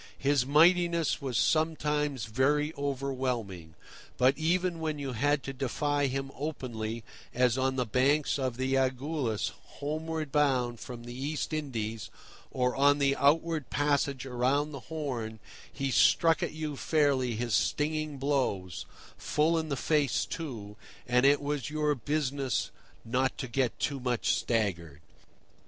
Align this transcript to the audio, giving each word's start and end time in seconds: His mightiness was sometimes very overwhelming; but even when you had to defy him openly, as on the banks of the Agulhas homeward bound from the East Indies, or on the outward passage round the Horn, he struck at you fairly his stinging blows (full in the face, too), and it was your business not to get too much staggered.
His 0.17 0.47
mightiness 0.47 1.21
was 1.21 1.37
sometimes 1.37 2.25
very 2.25 2.73
overwhelming; 2.75 3.75
but 4.17 4.35
even 4.35 4.79
when 4.79 4.97
you 4.97 5.11
had 5.13 5.43
to 5.43 5.53
defy 5.53 6.07
him 6.07 6.31
openly, 6.33 7.03
as 7.35 7.55
on 7.55 7.75
the 7.75 7.85
banks 7.85 8.39
of 8.39 8.57
the 8.57 8.73
Agulhas 8.75 9.51
homeward 9.77 10.31
bound 10.31 10.79
from 10.79 11.03
the 11.03 11.13
East 11.13 11.53
Indies, 11.53 12.09
or 12.49 12.75
on 12.75 12.97
the 12.97 13.15
outward 13.15 13.69
passage 13.69 14.25
round 14.25 14.73
the 14.73 14.79
Horn, 14.89 15.37
he 15.71 15.91
struck 15.91 16.41
at 16.41 16.51
you 16.53 16.75
fairly 16.75 17.35
his 17.35 17.53
stinging 17.53 18.17
blows 18.17 18.87
(full 19.19 19.55
in 19.59 19.69
the 19.69 19.77
face, 19.77 20.25
too), 20.25 20.77
and 21.05 21.27
it 21.27 21.39
was 21.43 21.69
your 21.69 21.93
business 21.93 22.71
not 23.05 23.37
to 23.37 23.47
get 23.47 23.77
too 23.77 23.99
much 23.99 24.29
staggered. 24.31 25.01